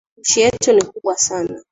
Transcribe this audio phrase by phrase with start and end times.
[0.17, 1.63] Nchi yetu ni kubwa sana